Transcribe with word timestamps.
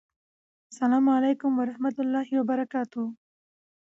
سلام 0.79 1.05
علیکم 1.17 1.51
ورحمته 1.59 1.99
الله 2.03 2.27
وبرکاته 2.39 3.01